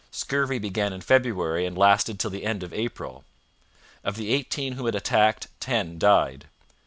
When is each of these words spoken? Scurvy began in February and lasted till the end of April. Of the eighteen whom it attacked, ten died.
Scurvy 0.09 0.57
began 0.57 0.93
in 0.93 1.01
February 1.01 1.63
and 1.63 1.77
lasted 1.77 2.19
till 2.19 2.31
the 2.31 2.43
end 2.43 2.63
of 2.63 2.73
April. 2.73 3.23
Of 4.03 4.15
the 4.15 4.33
eighteen 4.33 4.73
whom 4.73 4.87
it 4.87 4.95
attacked, 4.95 5.45
ten 5.59 5.99
died. 5.99 6.47